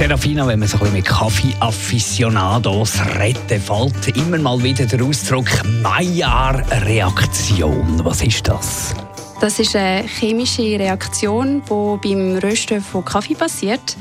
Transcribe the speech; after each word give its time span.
Serafina, 0.00 0.46
wenn 0.46 0.60
man 0.60 0.66
so 0.66 0.78
mit 0.94 1.04
Kaffee-Afficionados 1.04 2.94
redet, 3.20 3.62
fällt 3.62 4.16
immer 4.16 4.38
mal 4.38 4.62
wieder 4.62 4.86
der 4.86 5.02
Ausdruck 5.02 5.44
Maillard-Reaktion. 5.82 8.02
Was 8.02 8.22
ist 8.22 8.48
das? 8.48 8.94
Das 9.42 9.58
ist 9.58 9.76
eine 9.76 10.08
chemische 10.08 10.62
Reaktion, 10.62 11.60
die 11.66 11.98
beim 12.08 12.38
Rösten 12.38 12.80
von 12.80 13.04
Kaffee 13.04 13.34
passiert. 13.34 13.98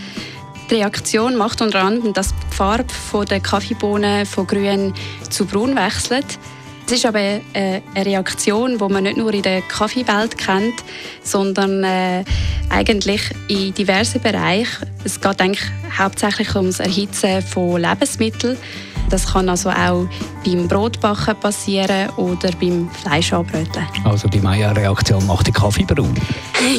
Die 0.71 0.76
Reaktion 0.76 1.35
macht 1.35 1.62
unter 1.62 1.84
anderem, 1.84 2.13
dass 2.13 2.29
die 2.29 2.55
Farbe 2.55 2.85
der 3.29 3.41
Kaffeebohnen 3.41 4.26
von 4.26 4.48
grün 4.48 4.93
zu 5.29 5.45
braun 5.45 5.76
wechselt. 5.76 6.40
Es 6.89 6.95
ist 6.95 7.05
aber 7.05 7.20
äh, 7.20 7.41
eine 7.53 8.03
Reaktion, 8.03 8.79
die 8.79 8.88
man 8.91 9.03
nicht 9.03 9.16
nur 9.16 9.31
in 9.31 9.43
der 9.43 9.61
Kaffeewelt 9.61 10.35
kennt, 10.39 10.73
sondern 11.21 11.84
äh, 11.84 12.23
eigentlich 12.71 13.21
in 13.48 13.75
diversen 13.75 14.20
Bereichen. 14.20 14.88
Es 15.03 15.21
geht 15.21 15.39
eigentlich 15.39 15.63
hauptsächlich 15.95 16.55
ums 16.55 16.79
Erhitzen 16.79 17.43
von 17.43 17.79
Lebensmitteln. 17.79 18.57
Das 19.12 19.31
kann 19.31 19.49
also 19.49 19.70
auch 19.70 20.07
beim 20.43 20.67
Brotbacken 20.67 21.39
passieren 21.39 22.09
oder 22.17 22.49
beim 22.59 22.90
Fleischanbröteln. 22.90 23.85
Also 24.03 24.27
die 24.27 24.40
Maillard-Reaktion 24.40 25.27
macht 25.27 25.45
den 25.45 25.53
Kaffee 25.53 25.84
braun? 25.84 26.15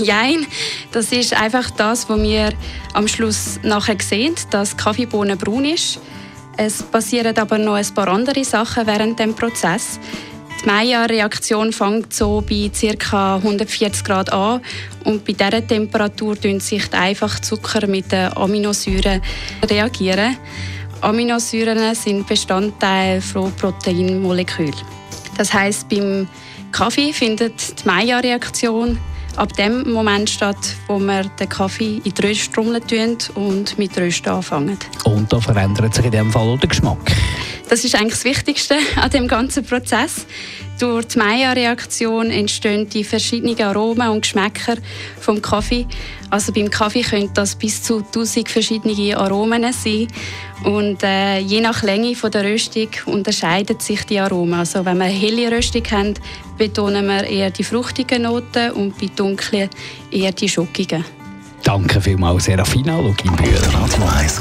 Nein, 0.04 0.44
das 0.90 1.12
ist 1.12 1.34
einfach 1.34 1.70
das, 1.70 2.08
was 2.08 2.20
wir 2.20 2.52
am 2.94 3.06
Schluss 3.06 3.60
nachher 3.62 3.94
sehen, 4.00 4.34
dass 4.50 4.76
Kaffeebohnen 4.76 5.38
braun 5.38 5.66
ist. 5.66 6.00
Es 6.62 6.82
passieren 6.82 7.34
aber 7.38 7.56
noch 7.56 7.76
ein 7.76 7.94
paar 7.94 8.08
andere 8.08 8.44
Sachen 8.44 8.86
während 8.86 9.18
dem 9.18 9.32
Prozess. 9.32 9.98
Die 10.62 10.66
Maillard-Reaktion 10.66 11.72
fängt 11.72 12.12
so 12.12 12.42
bei 12.46 12.70
ca. 12.98 13.36
140 13.36 14.04
Grad 14.04 14.30
an 14.30 14.60
und 15.06 15.24
bei 15.24 15.32
dieser 15.32 15.66
Temperatur 15.66 16.36
reagieren 16.36 16.60
sich 16.60 16.92
einfach 16.92 17.40
Zucker 17.40 17.86
mit 17.86 18.12
den 18.12 18.36
Aminosäuren 18.36 19.22
reagieren. 19.70 20.36
Aminosäuren 21.00 21.94
sind 21.94 22.26
Bestandteil 22.26 23.22
von 23.22 23.50
Proteinmolekülen. 23.52 24.74
Das 25.38 25.54
heißt, 25.54 25.88
beim 25.88 26.28
Kaffee 26.72 27.14
findet 27.14 27.82
die 27.82 27.88
Maillard-Reaktion 27.88 28.98
ab 29.36 29.52
dem 29.54 29.90
Moment 29.92 30.28
statt, 30.28 30.76
wo 30.86 30.98
wir 30.98 31.24
den 31.24 31.48
Kaffee 31.48 32.00
in 32.04 32.14
die 32.14 32.22
Rösttrommel 32.22 32.80
tun 32.80 33.16
und 33.34 33.78
mit 33.78 33.96
Rösten 33.98 34.30
anfangen. 34.30 34.78
Und 35.04 35.32
da 35.32 35.40
verändert 35.40 35.94
sich 35.94 36.04
in 36.04 36.10
dem 36.10 36.30
Fall 36.30 36.48
auch 36.48 36.58
der 36.58 36.68
Geschmack. 36.68 36.98
Das 37.70 37.84
ist 37.84 37.94
eigentlich 37.94 38.14
das 38.14 38.24
Wichtigste 38.24 38.74
an 39.00 39.10
dem 39.10 39.28
ganzen 39.28 39.64
Prozess. 39.64 40.26
Durch 40.80 41.06
die 41.06 41.18
Maillard-Reaktion 41.18 42.30
entstehen 42.30 42.88
die 42.88 43.04
verschiedenen 43.04 43.60
Aromen 43.60 44.08
und 44.08 44.22
Geschmäcker 44.22 44.76
vom 45.20 45.40
Kaffee. 45.40 45.86
Also 46.30 46.52
beim 46.52 46.68
Kaffee 46.68 47.02
können 47.02 47.30
das 47.32 47.54
bis 47.54 47.82
zu 47.82 47.98
1000 47.98 48.48
verschiedene 48.48 49.16
Aromen 49.16 49.72
sein. 49.72 50.08
Und 50.64 51.02
äh, 51.04 51.38
je 51.38 51.60
nach 51.60 51.82
Länge 51.84 52.16
von 52.16 52.32
der 52.32 52.44
Röstung 52.44 52.88
unterscheiden 53.06 53.78
sich 53.78 54.04
die 54.04 54.18
Aromen. 54.18 54.54
Also 54.54 54.84
wenn 54.84 54.98
wir 54.98 55.04
helle 55.04 55.56
Röstung 55.56 55.84
haben, 55.92 56.14
betonen 56.58 57.06
wir 57.06 57.22
eher 57.24 57.50
die 57.50 57.62
fruchtigen 57.64 58.22
Noten 58.22 58.72
und 58.72 58.98
bei 58.98 59.06
dunklen 59.14 59.70
eher 60.10 60.32
die 60.32 60.48
schokigen. 60.48 61.04
Danke 61.62 62.00
vielmals, 62.00 62.46
Serafina 62.46 62.98
Luginbühl. 62.98 63.60
Radio 63.72 64.04
1 64.18 64.40